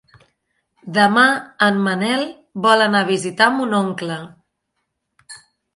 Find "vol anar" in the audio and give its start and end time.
2.67-3.05